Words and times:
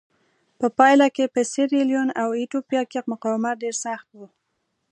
په 0.59 0.67
پایله 0.77 1.07
کې 1.15 1.25
په 1.33 1.41
سیریلیون 1.51 2.09
او 2.21 2.29
ایتوپیا 2.39 2.81
کې 2.91 3.07
مقاومت 3.11 3.55
ډېر 3.63 3.75
سخت 3.85 4.07
و. 4.13 4.19